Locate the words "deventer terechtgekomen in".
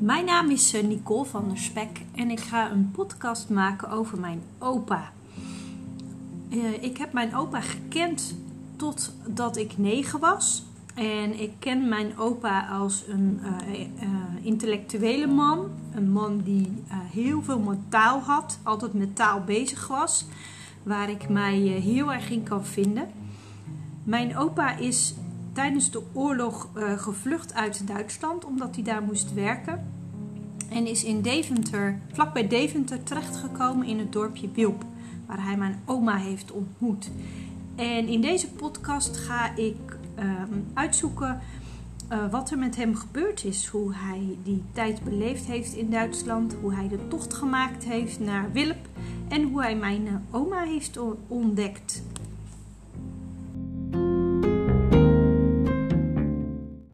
32.48-33.98